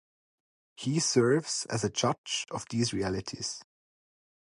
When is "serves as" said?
0.99-1.83